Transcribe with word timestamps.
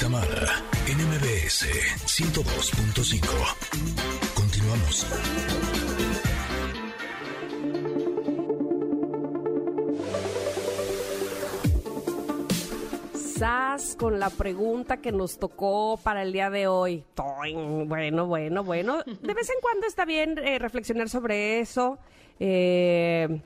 Tamara 0.00 0.64
en 0.88 0.96
MBS 0.96 1.66
102.5. 2.06 3.20
Continuamos. 4.34 5.06
Sas 13.14 13.94
con 13.96 14.18
la 14.18 14.30
pregunta 14.30 14.96
que 15.02 15.12
nos 15.12 15.38
tocó 15.38 15.98
para 16.02 16.22
el 16.22 16.32
día 16.32 16.48
de 16.48 16.66
hoy. 16.66 17.04
Bueno, 17.14 18.26
bueno, 18.26 18.64
bueno. 18.64 19.02
De 19.04 19.34
vez 19.34 19.50
en 19.50 19.60
cuando 19.60 19.86
está 19.86 20.06
bien 20.06 20.38
eh, 20.38 20.58
reflexionar 20.58 21.10
sobre 21.10 21.60
eso, 21.60 21.98
eh, 22.38 23.42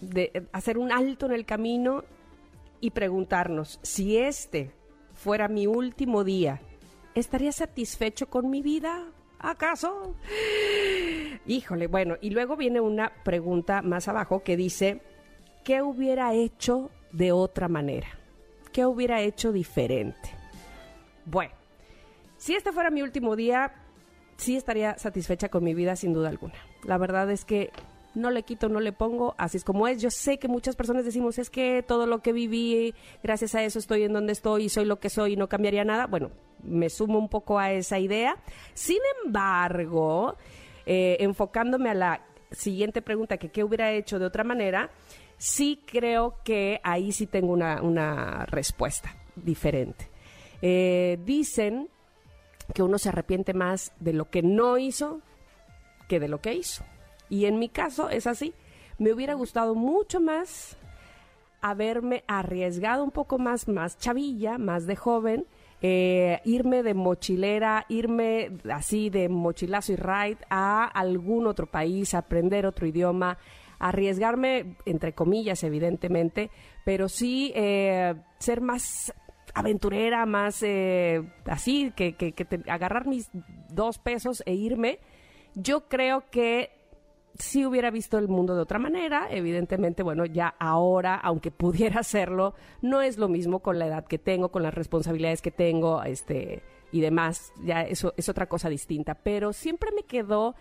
de 0.00 0.48
hacer 0.50 0.76
un 0.76 0.90
alto 0.90 1.26
en 1.26 1.32
el 1.32 1.46
camino 1.46 2.02
y 2.80 2.90
preguntarnos 2.90 3.78
si 3.82 4.16
este 4.16 4.75
fuera 5.26 5.48
mi 5.48 5.66
último 5.66 6.22
día, 6.22 6.60
¿estaría 7.16 7.50
satisfecho 7.50 8.30
con 8.30 8.48
mi 8.48 8.62
vida? 8.62 9.06
¿Acaso? 9.40 10.14
Híjole, 11.46 11.88
bueno, 11.88 12.14
y 12.20 12.30
luego 12.30 12.56
viene 12.56 12.78
una 12.78 13.10
pregunta 13.24 13.82
más 13.82 14.06
abajo 14.06 14.44
que 14.44 14.56
dice, 14.56 15.02
¿qué 15.64 15.82
hubiera 15.82 16.32
hecho 16.32 16.92
de 17.10 17.32
otra 17.32 17.66
manera? 17.66 18.06
¿Qué 18.70 18.86
hubiera 18.86 19.20
hecho 19.20 19.50
diferente? 19.50 20.30
Bueno, 21.24 21.54
si 22.36 22.54
este 22.54 22.70
fuera 22.70 22.90
mi 22.90 23.02
último 23.02 23.34
día, 23.34 23.74
sí 24.36 24.54
estaría 24.54 24.96
satisfecha 24.96 25.48
con 25.48 25.64
mi 25.64 25.74
vida 25.74 25.96
sin 25.96 26.12
duda 26.12 26.28
alguna. 26.28 26.54
La 26.84 26.98
verdad 26.98 27.28
es 27.32 27.44
que 27.44 27.72
no 28.16 28.30
le 28.30 28.42
quito, 28.42 28.68
no 28.68 28.80
le 28.80 28.92
pongo, 28.92 29.34
así 29.38 29.58
es 29.58 29.64
como 29.64 29.86
es. 29.86 30.00
Yo 30.00 30.10
sé 30.10 30.38
que 30.38 30.48
muchas 30.48 30.74
personas 30.74 31.04
decimos, 31.04 31.38
es 31.38 31.50
que 31.50 31.84
todo 31.86 32.06
lo 32.06 32.22
que 32.22 32.32
viví, 32.32 32.94
gracias 33.22 33.54
a 33.54 33.62
eso 33.62 33.78
estoy 33.78 34.04
en 34.04 34.12
donde 34.12 34.32
estoy 34.32 34.64
y 34.64 34.68
soy 34.70 34.86
lo 34.86 34.98
que 34.98 35.10
soy 35.10 35.34
y 35.34 35.36
no 35.36 35.48
cambiaría 35.48 35.84
nada. 35.84 36.06
Bueno, 36.06 36.30
me 36.62 36.88
sumo 36.88 37.18
un 37.18 37.28
poco 37.28 37.58
a 37.58 37.72
esa 37.72 37.98
idea. 37.98 38.36
Sin 38.72 38.98
embargo, 39.24 40.36
eh, 40.86 41.18
enfocándome 41.20 41.90
a 41.90 41.94
la 41.94 42.22
siguiente 42.50 43.02
pregunta, 43.02 43.36
que 43.36 43.50
qué 43.50 43.62
hubiera 43.62 43.92
hecho 43.92 44.18
de 44.18 44.24
otra 44.24 44.44
manera, 44.44 44.90
sí 45.36 45.82
creo 45.84 46.36
que 46.42 46.80
ahí 46.82 47.12
sí 47.12 47.26
tengo 47.26 47.52
una, 47.52 48.46
respuesta 48.46 49.14
diferente. 49.36 50.08
Eh, 50.62 51.18
dicen 51.24 51.90
que 52.72 52.82
uno 52.82 52.98
se 52.98 53.10
arrepiente 53.10 53.52
más 53.52 53.92
de 54.00 54.14
lo 54.14 54.30
que 54.30 54.42
no 54.42 54.78
hizo 54.78 55.20
que 56.08 56.18
de 56.18 56.28
lo 56.28 56.40
que 56.40 56.54
hizo. 56.54 56.82
Y 57.28 57.46
en 57.46 57.58
mi 57.58 57.68
caso 57.68 58.08
es 58.10 58.26
así. 58.26 58.54
Me 58.98 59.12
hubiera 59.12 59.34
gustado 59.34 59.74
mucho 59.74 60.20
más 60.20 60.76
haberme 61.60 62.22
arriesgado 62.26 63.02
un 63.02 63.10
poco 63.10 63.38
más, 63.38 63.68
más 63.68 63.98
chavilla, 63.98 64.58
más 64.58 64.86
de 64.86 64.96
joven, 64.96 65.46
eh, 65.82 66.40
irme 66.44 66.82
de 66.82 66.94
mochilera, 66.94 67.84
irme 67.88 68.52
así 68.72 69.10
de 69.10 69.28
mochilazo 69.28 69.92
y 69.92 69.96
ride 69.96 70.38
a 70.48 70.84
algún 70.84 71.46
otro 71.46 71.66
país, 71.66 72.14
aprender 72.14 72.66
otro 72.66 72.86
idioma, 72.86 73.38
arriesgarme, 73.78 74.76
entre 74.86 75.12
comillas, 75.12 75.62
evidentemente, 75.64 76.50
pero 76.84 77.08
sí 77.08 77.52
eh, 77.54 78.14
ser 78.38 78.60
más 78.60 79.12
aventurera, 79.54 80.24
más 80.26 80.62
eh, 80.62 81.22
así, 81.46 81.92
que, 81.96 82.14
que, 82.14 82.34
agarrar 82.68 83.06
mis 83.06 83.28
dos 83.70 83.98
pesos 83.98 84.42
e 84.46 84.54
irme. 84.54 84.98
Yo 85.54 85.88
creo 85.88 86.24
que 86.30 86.70
si 87.38 87.64
hubiera 87.64 87.90
visto 87.90 88.18
el 88.18 88.28
mundo 88.28 88.54
de 88.54 88.62
otra 88.62 88.78
manera, 88.78 89.28
evidentemente, 89.30 90.02
bueno, 90.02 90.24
ya 90.26 90.54
ahora, 90.58 91.16
aunque 91.16 91.50
pudiera 91.50 92.00
hacerlo, 92.00 92.54
no 92.82 93.02
es 93.02 93.18
lo 93.18 93.28
mismo 93.28 93.60
con 93.60 93.78
la 93.78 93.86
edad 93.86 94.06
que 94.06 94.18
tengo, 94.18 94.50
con 94.50 94.62
las 94.62 94.74
responsabilidades 94.74 95.42
que 95.42 95.50
tengo, 95.50 96.02
este 96.02 96.62
y 96.92 97.00
demás, 97.00 97.52
ya 97.64 97.82
eso 97.82 98.14
es 98.16 98.28
otra 98.28 98.46
cosa 98.46 98.68
distinta, 98.68 99.14
pero 99.14 99.52
siempre 99.52 99.90
me 99.94 100.04
quedó 100.04 100.54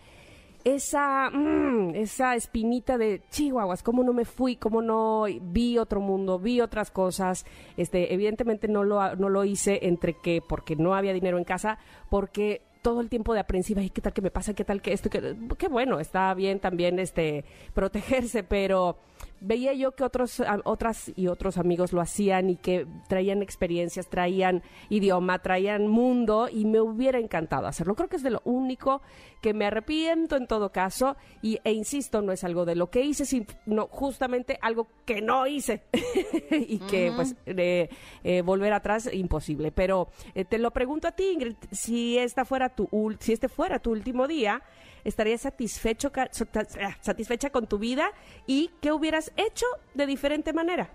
esa, 0.66 1.30
mm, 1.30 1.92
esa 1.96 2.36
espinita 2.36 2.98
de 2.98 3.22
chihuahuas, 3.30 3.84
cómo 3.84 4.04
no 4.04 4.12
me 4.12 4.26
fui, 4.26 4.56
cómo 4.56 4.82
no 4.82 5.26
vi 5.42 5.78
otro 5.78 6.02
mundo, 6.02 6.40
vi 6.40 6.60
otras 6.60 6.90
cosas. 6.90 7.46
Este, 7.78 8.14
evidentemente 8.14 8.68
no 8.68 8.84
lo, 8.84 9.16
no 9.16 9.30
lo 9.30 9.46
hice 9.46 9.80
entre 9.84 10.16
que 10.16 10.42
porque 10.42 10.76
no 10.76 10.96
había 10.96 11.14
dinero 11.14 11.38
en 11.38 11.44
casa, 11.44 11.78
porque 12.10 12.64
todo 12.86 13.02
el 13.02 13.10
tiempo 13.10 13.34
de 13.34 13.40
aprensiva, 13.40 13.82
y 13.82 13.90
qué 13.90 14.00
tal 14.00 14.14
que 14.14 14.22
me 14.22 14.30
pasa, 14.30 14.54
qué 14.54 14.64
tal 14.64 14.80
que 14.84 14.94
esto, 14.94 15.10
que, 15.10 15.36
qué 15.58 15.68
bueno, 15.68 16.00
está 16.00 16.32
bien 16.36 16.60
también 16.60 17.00
este 17.00 17.44
protegerse, 17.74 18.44
pero 18.44 19.00
veía 19.42 19.74
yo 19.74 19.94
que 19.94 20.04
otros 20.04 20.42
otras 20.64 21.12
y 21.16 21.28
otros 21.28 21.58
amigos 21.58 21.94
lo 21.94 22.02
hacían 22.02 22.50
y 22.50 22.58
que 22.58 22.88
traían 23.08 23.42
experiencias, 23.42 24.10
traían 24.10 24.64
idioma, 24.90 25.40
traían 25.40 25.88
mundo 25.88 26.48
y 26.52 26.66
me 26.66 26.82
hubiera 26.82 27.20
encantado 27.20 27.68
hacerlo. 27.68 27.96
Creo 27.96 28.10
que 28.10 28.16
es 28.18 28.24
de 28.24 28.32
lo 28.32 28.42
único 28.46 29.02
que 29.42 29.54
me 29.54 29.66
arrepiento 29.66 30.36
en 30.36 30.48
todo 30.48 30.72
caso 30.72 31.16
y 31.42 31.60
e 31.64 31.72
insisto, 31.72 32.22
no 32.22 32.32
es 32.32 32.44
algo 32.44 32.66
de 32.66 32.76
lo 32.76 32.90
que 32.90 33.04
hice, 33.04 33.26
sino 33.26 33.88
justamente 33.92 34.58
algo 34.62 34.88
que 35.06 35.22
no 35.22 35.48
hice 35.48 35.84
y 36.52 36.80
que 36.80 37.12
pues 37.16 37.36
eh, 37.46 38.42
volver 38.44 38.74
atrás 38.74 39.10
imposible, 39.14 39.72
pero 39.72 40.10
eh, 40.34 40.46
te 40.46 40.58
lo 40.58 40.72
pregunto 40.72 41.08
a 41.08 41.12
ti, 41.12 41.30
Ingrid, 41.32 41.56
si 41.72 42.18
esta 42.18 42.46
fuera 42.46 42.70
tu 42.70 42.90
si 43.20 43.34
este 43.34 43.50
fuera 43.50 43.80
tu 43.80 43.92
último 43.92 44.28
día, 44.28 44.64
¿estarías 45.04 45.42
satisfecho, 45.42 46.12
ah, 46.16 46.98
satisfecha 47.02 47.50
con 47.50 47.68
tu 47.68 47.78
vida? 47.78 48.12
¿Y 48.48 48.72
qué 48.82 48.92
hubieras 48.92 49.32
hecho 49.38 49.66
de 49.94 50.06
diferente 50.06 50.54
manera? 50.54 50.90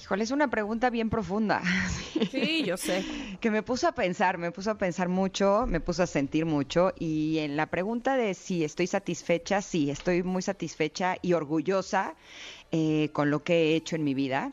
Híjole, 0.00 0.24
es 0.24 0.30
una 0.32 0.48
pregunta 0.48 0.90
bien 0.90 1.10
profunda. 1.10 1.62
Sí, 2.30 2.62
yo 2.64 2.76
sé. 2.76 3.04
que 3.40 3.50
me 3.50 3.62
puso 3.62 3.88
a 3.88 3.92
pensar, 3.92 4.38
me 4.38 4.52
puso 4.52 4.70
a 4.70 4.78
pensar 4.78 5.08
mucho, 5.08 5.64
me 5.66 5.80
puso 5.80 6.02
a 6.02 6.06
sentir 6.06 6.46
mucho. 6.46 6.92
Y 6.98 7.38
en 7.38 7.56
la 7.56 7.66
pregunta 7.66 8.16
de 8.16 8.34
si 8.34 8.64
estoy 8.64 8.86
satisfecha, 8.86 9.60
sí, 9.60 9.90
estoy 9.90 10.22
muy 10.22 10.40
satisfecha 10.40 11.16
y 11.20 11.32
orgullosa 11.32 12.14
eh, 12.70 13.10
con 13.12 13.30
lo 13.30 13.42
que 13.42 13.54
he 13.54 13.76
hecho 13.76 13.96
en 13.96 14.04
mi 14.04 14.14
vida. 14.14 14.52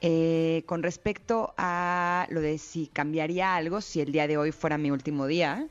Eh, 0.00 0.64
con 0.66 0.82
respecto 0.82 1.54
a 1.56 2.26
lo 2.30 2.40
de 2.40 2.58
si 2.58 2.88
cambiaría 2.88 3.54
algo, 3.54 3.80
si 3.80 4.00
el 4.00 4.12
día 4.12 4.26
de 4.26 4.36
hoy 4.36 4.52
fuera 4.52 4.76
mi 4.76 4.90
último 4.90 5.26
día, 5.26 5.66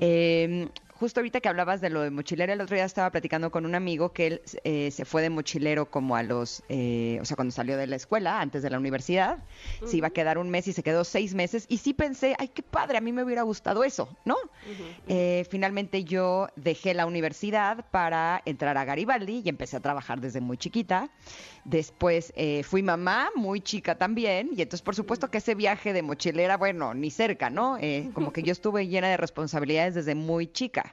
eh, 0.00 0.68
justo 0.98 1.20
ahorita 1.20 1.40
que 1.40 1.48
hablabas 1.48 1.80
de 1.80 1.90
lo 1.90 2.00
de 2.00 2.10
mochilero, 2.10 2.52
el 2.52 2.60
otro 2.60 2.74
día 2.74 2.84
estaba 2.84 3.10
platicando 3.10 3.50
con 3.50 3.66
un 3.66 3.74
amigo 3.74 4.12
que 4.12 4.26
él 4.26 4.42
eh, 4.64 4.90
se 4.90 5.04
fue 5.04 5.22
de 5.22 5.30
mochilero 5.30 5.90
como 5.90 6.16
a 6.16 6.22
los, 6.22 6.62
eh, 6.68 7.18
o 7.20 7.24
sea, 7.24 7.36
cuando 7.36 7.52
salió 7.52 7.76
de 7.76 7.86
la 7.86 7.96
escuela, 7.96 8.40
antes 8.40 8.62
de 8.62 8.70
la 8.70 8.78
universidad, 8.78 9.38
se 9.84 9.98
iba 9.98 10.08
a 10.08 10.10
quedar 10.10 10.38
un 10.38 10.50
mes 10.50 10.68
y 10.68 10.72
se 10.72 10.82
quedó 10.82 11.04
seis 11.04 11.34
meses. 11.34 11.66
Y 11.68 11.78
sí 11.78 11.92
pensé, 11.92 12.34
ay, 12.38 12.48
qué 12.48 12.62
padre, 12.62 12.98
a 12.98 13.00
mí 13.00 13.12
me 13.12 13.22
hubiera 13.24 13.42
gustado 13.42 13.84
eso, 13.84 14.08
¿no? 14.24 14.36
Eh, 15.08 15.46
finalmente 15.50 16.04
yo 16.04 16.48
dejé 16.56 16.94
la 16.94 17.06
universidad 17.06 17.84
para 17.90 18.42
entrar 18.44 18.76
a 18.78 18.84
Garibaldi 18.84 19.42
y 19.44 19.48
empecé 19.48 19.76
a 19.76 19.80
trabajar 19.80 20.20
desde 20.20 20.40
muy 20.40 20.56
chiquita. 20.56 21.10
Después 21.64 22.32
fui 22.62 22.82
mamá, 22.82 23.30
muy 23.34 23.60
chica 23.60 23.96
también, 23.96 24.50
y 24.56 24.62
entonces 24.62 24.82
por 24.82 24.94
supuesto 24.94 25.30
que 25.30 25.38
ese 25.38 25.54
viaje 25.54 25.92
de 25.92 26.02
mochilera, 26.02 26.56
bueno, 26.56 26.94
ni 26.94 27.10
cerca, 27.10 27.50
¿no? 27.50 27.76
como 28.14 28.32
que 28.32 28.42
yo 28.42 28.52
estuve 28.52 28.86
llena 28.86 29.08
de 29.08 29.16
responsabilidades 29.16 29.94
desde 29.94 30.14
muy 30.14 30.46
chica. 30.46 30.85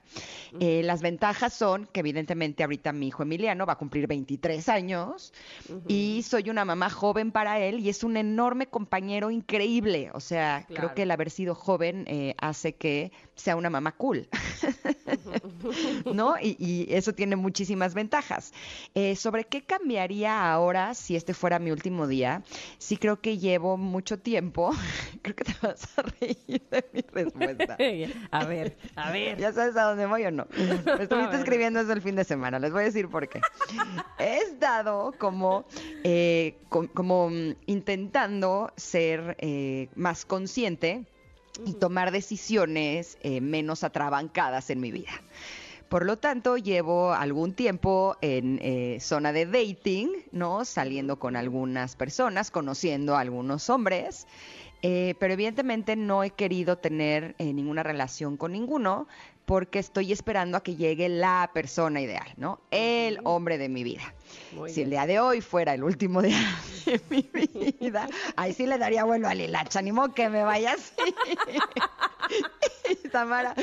Eh, 0.60 0.82
las 0.84 1.02
ventajas 1.02 1.54
son 1.54 1.88
que 1.88 2.02
evidentemente 2.02 2.64
ahorita 2.64 2.94
mi 2.94 3.08
hijo 3.08 3.24
Emiliano 3.24 3.66
va 3.66 3.74
a 3.74 3.78
cumplir 3.78 4.08
23 4.08 4.70
años 4.70 5.34
y 5.88 6.24
soy 6.24 6.50
una 6.50 6.64
mamá 6.64 6.90
joven 6.90 7.32
para 7.32 7.60
él 7.60 7.80
y 7.80 7.90
es 7.90 8.04
un 8.04 8.18
enorme 8.18 8.68
compañero 8.68 9.32
increíble. 9.32 10.12
O 10.14 10.20
sea, 10.20 10.66
creo 10.68 10.94
que 10.94 11.04
el 11.04 11.12
haber 11.12 11.32
sido 11.32 11.56
joven 11.56 12.06
eh, 12.08 12.36
hace 12.38 12.76
que 12.76 13.12
sea 13.36 13.56
una 13.56 13.70
mamá 13.70 13.94
cool. 13.94 14.28
¿No? 16.14 16.36
Y, 16.42 16.88
eso 16.90 17.14
tiene 17.14 17.36
muchísimas 17.36 17.94
ventajas. 17.94 18.54
Eh, 18.94 19.16
¿Sobre 19.16 19.46
qué 19.46 19.64
cambiaría 19.64 20.52
ahora 20.52 20.94
si 20.94 21.16
este 21.16 21.34
fuera 21.34 21.60
mi 21.60 21.72
último 21.72 22.08
día? 22.08 22.44
Sí 22.78 22.98
creo 22.98 23.22
que 23.22 23.38
llevo 23.38 23.78
mucho 23.78 24.20
tiempo. 24.20 24.72
creo 25.22 25.36
que 25.36 25.44
te 25.44 25.54
vas 25.62 25.88
a 25.98 26.02
reír 26.02 26.62
de 26.70 26.86
mi 26.94 27.02
respuesta. 27.02 27.78
a 28.32 28.46
ver, 28.46 28.78
a 28.96 29.12
ver. 29.12 29.38
¿Ya 29.38 29.52
sabes 29.52 29.76
a 29.78 29.84
dónde 29.84 30.06
voy 30.06 30.26
o 30.26 30.32
no? 30.32 30.48
Me 30.86 31.04
estuviste 31.04 31.38
escribiendo 31.38 31.80
desde 31.80 31.94
el 31.94 32.02
fin 32.02 32.16
de 32.16 32.24
semana. 32.24 32.60
Les 32.60 32.72
voy 32.72 32.82
a 32.82 32.86
decir 32.86 33.10
por 33.10 33.28
qué. 33.28 33.42
He 34.20 34.38
estado 34.38 35.14
como, 35.18 35.66
eh, 36.04 36.58
como 36.70 37.30
intentando 37.66 38.72
ser 38.76 39.36
eh, 39.40 39.90
más 39.96 40.26
consciente 40.26 41.06
y 41.66 41.74
tomar 41.74 42.12
decisiones 42.12 43.18
eh, 43.22 43.42
menos 43.42 43.84
atrabancadas 43.84 44.70
en 44.70 44.80
mi 44.80 44.92
vida. 44.92 45.12
Por 45.90 46.06
lo 46.06 46.18
tanto, 46.18 46.58
llevo 46.58 47.14
algún 47.14 47.54
tiempo 47.54 48.18
en 48.22 48.60
eh, 48.62 48.98
zona 49.00 49.32
de 49.32 49.46
dating, 49.46 50.10
¿no? 50.32 50.66
Saliendo 50.66 51.20
con 51.20 51.36
algunas 51.36 51.96
personas, 51.96 52.50
conociendo 52.50 53.16
a 53.16 53.20
algunos 53.20 53.70
hombres. 53.70 54.28
Eh, 54.82 55.16
pero 55.20 55.34
evidentemente 55.34 55.96
no 55.96 56.24
he 56.24 56.32
querido 56.32 56.78
tener 56.78 57.36
ninguna 57.40 57.84
relación 57.84 58.36
con 58.36 58.52
ninguno 58.52 59.08
porque 59.46 59.80
estoy 59.80 60.12
esperando 60.12 60.58
a 60.58 60.64
que 60.64 60.76
llegue 60.76 61.10
la 61.10 61.50
persona 61.54 62.02
ideal, 62.02 62.28
¿no? 62.38 62.62
El 62.72 63.20
hombre 63.24 63.58
de 63.58 63.70
mi 63.70 63.84
vida. 63.84 64.14
Muy 64.54 64.72
si 64.72 64.82
el 64.82 64.90
día 64.90 65.06
de 65.06 65.20
hoy 65.20 65.42
fuera 65.42 65.74
el 65.74 65.84
último 65.84 66.22
día 66.22 66.40
de 66.86 67.02
mi 67.10 67.30
vida, 67.80 68.08
ahí 68.36 68.54
sí 68.54 68.66
le 68.66 68.78
daría 68.78 69.04
vuelo 69.04 69.28
a 69.28 69.36
Lilacha, 69.36 69.82
ni 69.82 69.92
modo 69.92 70.14
que 70.14 70.30
me 70.30 70.44
vaya 70.44 70.74
así. 70.74 70.94
Tamara 73.12 73.54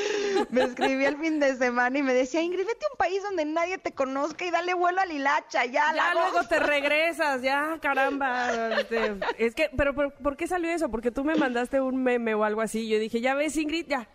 me 0.50 0.62
escribí 0.62 1.04
el 1.04 1.16
fin 1.16 1.40
de 1.40 1.56
semana 1.56 1.98
y 1.98 2.02
me 2.02 2.14
decía, 2.14 2.42
Ingrid, 2.42 2.66
vete 2.66 2.86
a 2.86 2.92
un 2.92 2.96
país 2.98 3.22
donde 3.22 3.44
nadie 3.44 3.78
te 3.78 3.92
conozca 3.92 4.44
y 4.44 4.50
dale 4.50 4.74
vuelo 4.74 5.00
a 5.00 5.06
Lilacha, 5.06 5.64
ya, 5.64 5.72
Ya 5.72 5.92
la 5.92 6.14
luego 6.14 6.46
te 6.46 6.58
regresas, 6.60 7.42
ya, 7.42 7.78
caramba. 7.80 8.80
este, 8.80 9.16
es 9.38 9.54
que, 9.54 9.70
pero 9.76 9.94
¿por, 9.94 10.12
por 10.14 10.36
qué 10.36 10.46
salió 10.46 10.70
eso? 10.70 10.90
Porque 10.90 11.10
tú 11.10 11.24
me 11.24 11.34
mandaste 11.34 11.80
un 11.80 12.02
meme 12.02 12.34
o 12.34 12.44
algo 12.44 12.60
así. 12.60 12.88
Yo 12.88 12.98
dije, 12.98 13.20
ya 13.20 13.34
ves, 13.34 13.56
Ingrid, 13.56 13.86
ya. 13.88 14.08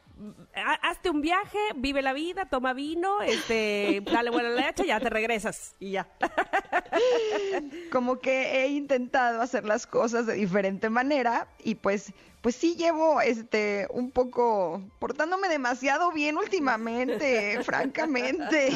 Ha- 0.55 0.89
Hazte 0.89 1.09
un 1.09 1.21
viaje, 1.21 1.57
vive 1.75 2.01
la 2.01 2.13
vida, 2.13 2.45
toma 2.45 2.73
vino, 2.73 3.21
este, 3.21 4.01
dale 4.05 4.29
buena 4.29 4.49
leche, 4.49 4.85
ya 4.85 4.99
te 4.99 5.09
regresas 5.09 5.75
y 5.79 5.91
ya. 5.91 6.07
como 7.91 8.19
que 8.19 8.63
he 8.63 8.67
intentado 8.67 9.41
hacer 9.41 9.65
las 9.65 9.87
cosas 9.87 10.25
de 10.25 10.33
diferente 10.33 10.89
manera 10.89 11.47
y 11.63 11.75
pues 11.75 12.13
pues 12.41 12.55
sí 12.55 12.75
llevo 12.75 13.21
este 13.21 13.87
un 13.89 14.11
poco 14.11 14.79
portándome 14.99 15.49
demasiado 15.49 16.11
bien 16.11 16.37
últimamente, 16.37 17.59
francamente. 17.63 18.69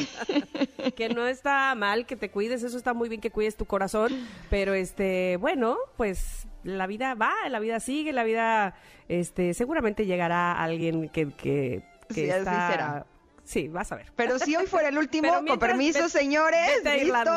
que 0.96 1.08
no 1.08 1.28
está 1.28 1.72
mal 1.76 2.04
que 2.04 2.16
te 2.16 2.30
cuides, 2.32 2.64
eso 2.64 2.76
está 2.76 2.94
muy 2.94 3.08
bien 3.08 3.20
que 3.20 3.30
cuides 3.30 3.56
tu 3.56 3.66
corazón, 3.66 4.12
pero 4.50 4.74
este, 4.74 5.36
bueno, 5.36 5.76
pues 5.96 6.48
la 6.64 6.86
vida 6.86 7.14
va, 7.14 7.32
la 7.48 7.58
vida 7.60 7.80
sigue, 7.80 8.12
la 8.12 8.24
vida, 8.24 8.74
este, 9.08 9.54
seguramente 9.54 10.06
llegará 10.06 10.52
alguien 10.62 11.08
que, 11.08 11.28
que, 11.32 11.82
que 12.08 12.14
Sí, 12.14 12.30
así 12.30 12.38
está- 12.40 12.70
será. 12.70 13.06
Sí, 13.42 13.66
vas 13.66 13.90
a 13.90 13.96
ver. 13.96 14.12
Pero 14.14 14.38
si 14.38 14.54
hoy 14.54 14.66
fuera 14.66 14.90
el 14.90 14.98
último, 14.98 15.28
con 15.44 15.58
permiso, 15.58 15.98
vete- 16.04 16.08
señores, 16.10 16.60
vete 16.84 17.04
listo, 17.04 17.30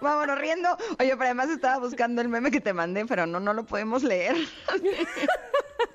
vámonos 0.00 0.36
riendo. 0.38 0.68
Oye, 0.98 1.10
pero 1.10 1.22
además 1.24 1.50
estaba 1.50 1.78
buscando 1.78 2.20
el 2.20 2.28
meme 2.28 2.50
que 2.50 2.60
te 2.60 2.72
mandé, 2.72 3.06
pero 3.06 3.26
no, 3.26 3.38
no 3.38 3.52
lo 3.54 3.64
podemos 3.64 4.02
leer. 4.02 4.34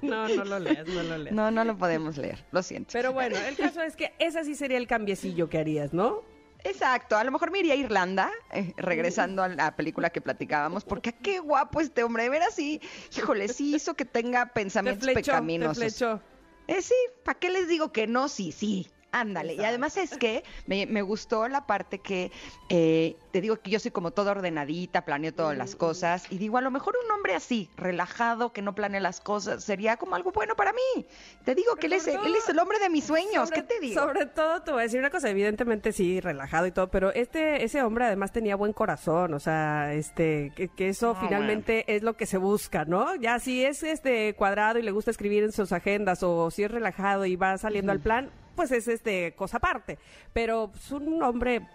No, 0.01 0.27
no 0.27 0.44
lo 0.44 0.59
leas, 0.59 0.88
no 0.88 1.01
lo 1.03 1.18
leas. 1.18 1.33
No, 1.35 1.50
no 1.50 1.63
lo 1.63 1.77
podemos 1.77 2.18
leer, 2.18 2.44
lo 2.51 2.62
siento. 2.62 2.89
Pero 2.94 3.13
bueno, 3.13 3.38
el 3.38 3.56
caso 3.56 3.81
es 3.81 3.95
que 3.95 4.13
ese 4.19 4.44
sí 4.44 4.53
sería 4.53 4.77
el 4.77 4.85
cambiecillo 4.88 5.50
que 5.50 5.57
harías, 5.57 5.94
¿no? 5.94 6.21
Exacto, 6.63 7.15
a 7.18 7.24
lo 7.24 7.31
mejor 7.31 7.51
me 7.51 7.59
iría 7.59 7.74
a 7.74 7.77
Irlanda, 7.77 8.31
eh, 8.51 8.74
regresando 8.77 9.44
a 9.44 9.48
la 9.48 9.75
película 9.75 10.09
que 10.09 10.21
platicábamos, 10.21 10.83
porque 10.83 11.13
qué 11.13 11.39
guapo 11.39 11.81
este 11.81 12.04
hombre, 12.04 12.24
de 12.24 12.30
veras 12.30 12.54
sí, 12.54 12.81
híjole, 13.15 13.48
sí 13.48 13.75
hizo 13.75 13.94
que 13.95 14.06
tenga 14.06 14.48
Te 14.48 14.51
pensamientos 14.54 15.07
te 15.07 15.13
pecaminosos. 15.13 15.77
flechó. 15.77 16.21
Eh, 16.68 16.81
sí, 16.81 16.95
¿para 17.24 17.39
qué 17.39 17.50
les 17.50 17.68
digo 17.68 17.92
que 17.92 18.07
no? 18.07 18.27
Sí, 18.27 18.51
sí. 18.51 18.89
Ándale. 19.12 19.54
Y 19.56 19.63
además 19.63 19.95
es 19.98 20.18
que 20.18 20.44
me, 20.65 20.86
me 20.86 21.01
gustó 21.01 21.48
la 21.48 21.65
parte 21.65 22.00
que 22.00 22.31
eh, 22.69 23.15
te 23.31 23.39
digo 23.42 23.56
que 23.57 23.71
yo 23.71 23.80
soy 23.80 23.92
como 23.92 24.12
toda 24.12 24.31
ordenadita, 24.31 25.06
planeo 25.06 25.33
todas 25.33 25.57
las 25.57 25.75
cosas. 25.75 26.25
Y 26.30 26.38
digo, 26.38 26.57
a 26.57 26.62
lo 26.62 26.71
mejor 26.71 26.95
un 27.04 27.09
hombre 27.12 27.33
así, 27.33 27.69
relajado, 27.77 28.51
que 28.51 28.62
no 28.62 28.75
planea 28.75 29.00
las 29.00 29.21
cosas, 29.21 29.63
sería 29.63 29.98
como 29.98 30.15
algo 30.15 30.31
bueno 30.31 30.56
para 30.56 30.74
mí. 30.74 31.06
Te 31.45 31.56
digo 31.56 31.75
que 31.77 31.88
él 31.88 31.94
es, 31.94 32.07
él 32.07 32.36
es 32.36 32.50
el 32.50 32.59
hombre 32.59 32.80
de 32.80 32.89
mis 32.89 33.06
sueños. 33.06 33.48
Sobre- 33.50 33.62
¿Qué 33.62 33.63
te 33.63 33.80
digo? 33.80 34.01
Sobre 34.01 34.25
todo 34.25 34.62
te 34.62 34.71
voy 34.71 34.81
a 34.81 34.83
decir 34.83 35.00
una 35.00 35.09
cosa, 35.09 35.30
evidentemente 35.30 35.94
sí, 35.94 36.19
relajado 36.19 36.68
y 36.68 36.71
todo, 36.71 36.89
pero 36.89 37.12
este 37.13 37.63
ese 37.63 37.81
hombre 37.83 38.06
además 38.06 38.31
tenía 38.33 38.56
buen 38.56 38.74
corazón, 38.74 39.33
o 39.33 39.39
sea, 39.39 39.94
este 39.94 40.51
que, 40.56 40.68
que 40.68 40.89
eso 40.89 41.15
Ah, 41.18 41.21
finalmente 41.21 41.86
es 41.95 42.04
lo 42.04 42.15
que 42.18 42.25
se 42.25 42.38
busca, 42.38 42.83
¿no? 42.86 43.15
Ya 43.15 43.39
si 43.39 43.63
es 43.63 43.83
este 43.83 44.33
cuadrado 44.36 44.80
y 44.80 44.83
le 44.83 44.92
gusta 44.92 45.12
escribir 45.12 45.44
en 45.44 45.51
sus 45.54 45.71
agendas 45.71 46.21
o 46.24 46.51
si 46.51 46.63
es 46.63 46.71
relajado 46.71 47.25
y 47.25 47.36
va 47.38 47.57
saliendo 47.57 47.92
al 47.94 48.00
plan, 48.00 48.30
pues 48.57 48.71
es 48.74 48.89
este 48.89 49.33
cosa 49.36 49.56
aparte, 49.57 49.98
pero 50.33 50.71
es 50.75 50.92
un 50.92 51.24
hombre 51.24 51.65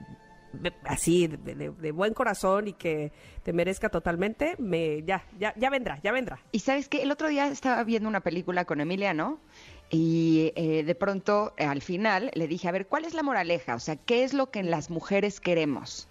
de- 0.53 0.75
así 0.85 1.29
de, 1.29 1.93
buen 1.93 2.13
corazón 2.13 2.69
y 2.69 2.75
que 2.75 3.11
te 3.43 3.55
merezca 3.55 3.89
totalmente, 3.89 4.55
me 4.59 5.03
ya 5.05 5.25
ya 5.39 5.55
ya 5.57 5.71
vendrá, 5.71 5.99
ya 6.03 6.13
vendrá. 6.13 6.39
Y 6.53 6.59
sabes 6.59 6.91
que 6.91 7.03
el 7.03 7.11
otro 7.11 7.29
día 7.29 7.47
estaba 7.49 7.83
viendo 7.85 8.07
una 8.09 8.21
película 8.21 8.67
con 8.67 8.83
Emiliano 8.83 9.41
y 9.89 10.53
eh, 10.57 10.83
de 10.85 10.95
pronto 10.95 11.55
eh, 11.57 11.65
al 11.65 11.81
final 11.81 12.31
le 12.35 12.47
dije, 12.49 12.69
a 12.69 12.73
ver, 12.73 12.87
¿cuál 12.87 13.07
es 13.07 13.15
la 13.15 13.23
moraleja? 13.23 13.75
O 13.75 13.81
sea, 13.81 13.97
¿qué 13.97 14.25
es 14.25 14.35
lo 14.35 14.51
que 14.51 14.63
las 14.63 14.91
mujeres 14.91 15.41
queremos? 15.41 16.09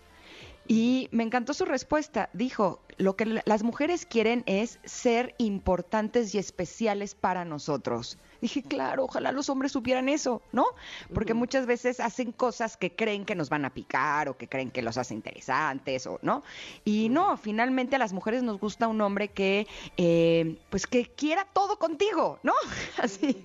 Y 0.67 1.09
me 1.11 1.23
encantó 1.23 1.53
su 1.53 1.65
respuesta. 1.65 2.29
Dijo, 2.33 2.81
lo 3.01 3.15
que 3.15 3.25
la- 3.25 3.41
las 3.45 3.63
mujeres 3.63 4.05
quieren 4.05 4.43
es 4.45 4.79
ser 4.83 5.33
importantes 5.37 6.33
y 6.35 6.37
especiales 6.37 7.15
para 7.15 7.45
nosotros. 7.45 8.17
Dije, 8.41 8.63
claro, 8.63 9.03
ojalá 9.03 9.31
los 9.31 9.49
hombres 9.49 9.71
supieran 9.71 10.09
eso, 10.09 10.41
¿no? 10.51 10.65
Porque 11.13 11.35
muchas 11.35 11.67
veces 11.67 11.99
hacen 11.99 12.31
cosas 12.31 12.75
que 12.75 12.95
creen 12.95 13.23
que 13.23 13.35
nos 13.35 13.49
van 13.49 13.65
a 13.65 13.69
picar 13.73 14.29
o 14.29 14.37
que 14.37 14.47
creen 14.47 14.71
que 14.71 14.81
los 14.81 14.97
hace 14.97 15.13
interesantes, 15.13 16.07
o 16.07 16.17
¿no? 16.23 16.41
Y 16.83 17.09
no, 17.09 17.37
finalmente 17.37 17.97
a 17.97 17.99
las 17.99 18.13
mujeres 18.13 18.41
nos 18.41 18.59
gusta 18.59 18.87
un 18.87 18.99
hombre 19.01 19.27
que, 19.27 19.67
eh, 19.97 20.57
pues 20.71 20.87
que 20.87 21.05
quiera 21.05 21.45
todo 21.53 21.77
contigo, 21.77 22.39
¿no? 22.41 22.53
Así, 22.97 23.39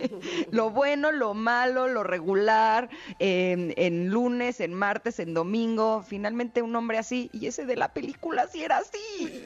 lo 0.50 0.70
bueno, 0.70 1.12
lo 1.12 1.34
malo, 1.34 1.88
lo 1.88 2.02
regular, 2.02 2.88
en, 3.18 3.74
en 3.76 4.08
lunes, 4.08 4.60
en 4.60 4.72
martes, 4.72 5.18
en 5.18 5.34
domingo, 5.34 6.02
finalmente 6.08 6.62
un 6.62 6.74
hombre 6.74 6.96
así, 6.98 7.28
y 7.34 7.46
ese 7.46 7.66
de 7.66 7.76
la 7.76 7.92
película 7.92 8.46
sí 8.48 8.62
era 8.62 8.78
así. 8.78 9.45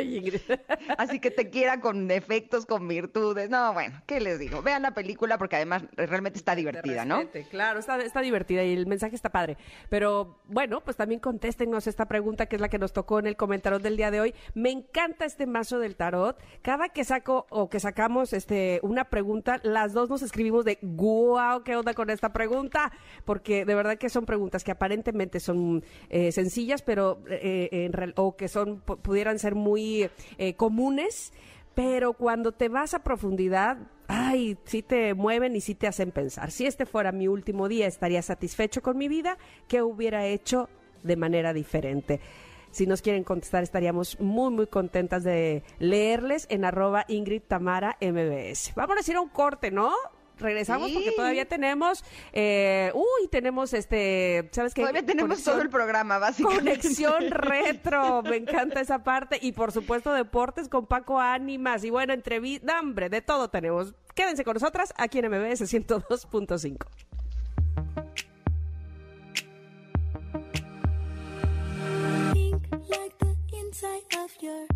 Así 0.98 1.20
que 1.20 1.30
te 1.30 1.50
quiera 1.50 1.80
con 1.80 2.08
defectos, 2.08 2.66
con 2.66 2.86
virtudes. 2.88 3.50
No, 3.50 3.72
bueno, 3.72 4.00
¿qué 4.06 4.20
les 4.20 4.38
digo? 4.38 4.62
Vean 4.62 4.82
la 4.82 4.92
película 4.94 5.38
porque 5.38 5.56
además 5.56 5.84
realmente 5.96 6.38
está 6.38 6.54
divertida, 6.54 7.04
¿no? 7.04 7.20
Claro, 7.50 7.78
está, 7.80 7.98
está 8.02 8.20
divertida 8.20 8.62
y 8.64 8.72
el 8.74 8.86
mensaje 8.86 9.14
está 9.16 9.30
padre. 9.30 9.56
Pero 9.88 10.38
bueno, 10.46 10.80
pues 10.82 10.96
también 10.96 11.20
contéstenos 11.20 11.86
esta 11.86 12.06
pregunta 12.06 12.46
que 12.46 12.56
es 12.56 12.62
la 12.62 12.68
que 12.68 12.78
nos 12.78 12.92
tocó 12.92 13.18
en 13.18 13.26
el 13.26 13.36
comentario 13.36 13.78
del 13.78 13.96
día 13.96 14.10
de 14.10 14.20
hoy. 14.20 14.34
Me 14.54 14.70
encanta 14.70 15.24
este 15.24 15.46
mazo 15.46 15.78
del 15.78 15.96
tarot. 15.96 16.38
Cada 16.62 16.88
que 16.88 17.04
saco 17.04 17.46
o 17.50 17.68
que 17.68 17.80
sacamos 17.80 18.32
este 18.32 18.80
una 18.82 19.04
pregunta, 19.10 19.60
las 19.62 19.92
dos 19.92 20.08
nos 20.08 20.22
escribimos 20.22 20.64
de 20.64 20.78
guau, 20.82 21.62
¿qué 21.64 21.76
onda 21.76 21.94
con 21.94 22.10
esta 22.10 22.32
pregunta? 22.32 22.92
Porque 23.24 23.64
de 23.64 23.74
verdad 23.74 23.98
que 23.98 24.08
son 24.08 24.26
preguntas 24.26 24.64
que 24.64 24.70
aparentemente 24.70 25.40
son 25.40 25.84
eh, 26.08 26.32
sencillas, 26.32 26.82
pero 26.82 27.22
eh, 27.28 27.68
en 27.72 27.92
real- 27.92 28.14
o 28.16 28.36
que 28.36 28.48
son 28.48 28.82
pu- 28.84 28.98
pudieran 29.00 29.38
ser 29.38 29.54
muy 29.54 29.81
eh, 30.38 30.54
comunes. 30.54 31.32
Pero 31.74 32.12
cuando 32.12 32.52
te 32.52 32.68
vas 32.68 32.92
a 32.92 33.02
profundidad, 33.02 33.78
ay, 34.06 34.58
sí 34.64 34.82
te 34.82 35.14
mueven 35.14 35.56
y 35.56 35.60
sí 35.60 35.74
te 35.74 35.86
hacen 35.86 36.10
pensar. 36.10 36.50
Si 36.50 36.66
este 36.66 36.84
fuera 36.84 37.12
mi 37.12 37.28
último 37.28 37.68
día, 37.68 37.86
¿estaría 37.86 38.20
satisfecho 38.20 38.82
con 38.82 38.98
mi 38.98 39.08
vida? 39.08 39.38
¿Qué 39.68 39.82
hubiera 39.82 40.26
hecho 40.26 40.68
de 41.02 41.16
manera 41.16 41.54
diferente? 41.54 42.20
Si 42.72 42.86
nos 42.86 43.02
quieren 43.02 43.24
contestar, 43.24 43.62
estaríamos 43.62 44.18
muy, 44.20 44.50
muy 44.50 44.66
contentas 44.66 45.24
de 45.24 45.62
leerles 45.78 46.46
en 46.50 46.64
arroba 46.64 47.04
Ingrid 47.08 47.42
Tamara 47.42 47.98
MBS. 48.00 48.72
Vamos 48.74 48.96
a 49.06 49.10
ir 49.10 49.16
a 49.16 49.20
un 49.20 49.28
corte, 49.28 49.70
¿no? 49.70 49.92
Regresamos 50.38 50.88
Sí. 50.88 50.94
porque 50.94 51.12
todavía 51.12 51.44
tenemos, 51.46 52.04
eh, 52.32 52.90
uy, 52.94 53.28
tenemos 53.30 53.72
este, 53.74 54.48
¿sabes 54.52 54.74
qué? 54.74 54.82
Todavía 54.82 55.04
tenemos 55.06 55.30
Conexión- 55.38 55.52
todo 55.52 55.62
el 55.62 55.70
programa, 55.70 56.18
básicamente. 56.18 56.64
Conexión 56.78 57.30
retro, 57.30 58.22
me 58.22 58.36
encanta 58.36 58.80
esa 58.80 59.04
parte. 59.04 59.38
Y 59.40 59.52
por 59.52 59.72
supuesto, 59.72 60.12
deportes 60.12 60.68
con 60.68 60.86
Paco 60.86 61.20
Ánimas. 61.20 61.84
Y 61.84 61.90
bueno, 61.90 62.12
entrevista, 62.12 62.80
hombre, 62.80 63.08
de 63.08 63.20
todo 63.22 63.48
tenemos. 63.50 63.94
Quédense 64.14 64.44
con 64.44 64.54
nosotras 64.54 64.92
aquí 64.96 65.18
en 65.20 65.26
MBS 65.30 65.62
102.5. 65.66 66.86
Pink 72.32 72.62
like 72.88 73.18
the 73.18 73.36
inside 73.58 74.02
of 74.18 74.30
your 74.40 74.66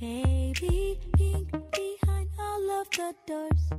baby. 0.00 0.98
Pink 1.16 1.50
behind 1.72 2.28
all 2.38 2.70
of 2.80 2.90
the 2.90 3.14
doors. 3.26 3.77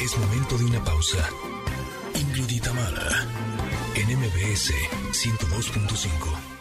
Es 0.00 0.18
momento 0.18 0.58
de 0.58 0.64
una 0.66 0.84
pausa. 0.84 1.26
Ingrid 2.14 2.50
y 2.50 2.60
Tamara, 2.60 3.26
en 3.94 4.18
MBS 4.18 4.74
102.5. 5.12 6.57